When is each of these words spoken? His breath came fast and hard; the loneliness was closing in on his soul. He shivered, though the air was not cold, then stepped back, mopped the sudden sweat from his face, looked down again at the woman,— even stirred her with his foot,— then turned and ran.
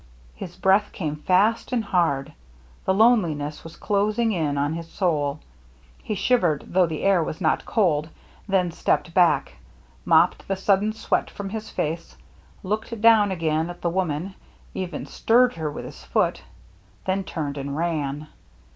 His 0.33 0.55
breath 0.55 0.91
came 0.93 1.15
fast 1.15 1.71
and 1.71 1.83
hard; 1.83 2.33
the 2.85 2.91
loneliness 2.95 3.63
was 3.63 3.75
closing 3.75 4.31
in 4.31 4.57
on 4.57 4.73
his 4.73 4.89
soul. 4.89 5.41
He 6.01 6.15
shivered, 6.15 6.63
though 6.69 6.87
the 6.87 7.03
air 7.03 7.23
was 7.23 7.39
not 7.39 7.67
cold, 7.67 8.09
then 8.47 8.71
stepped 8.71 9.13
back, 9.13 9.57
mopped 10.03 10.47
the 10.47 10.55
sudden 10.55 10.91
sweat 10.93 11.29
from 11.29 11.49
his 11.49 11.69
face, 11.69 12.17
looked 12.63 12.99
down 12.99 13.29
again 13.29 13.69
at 13.69 13.81
the 13.83 13.91
woman,— 13.91 14.33
even 14.83 15.05
stirred 15.05 15.53
her 15.53 15.69
with 15.69 15.85
his 15.85 16.03
foot,— 16.03 16.41
then 17.05 17.23
turned 17.23 17.59
and 17.59 17.77
ran. 17.77 18.25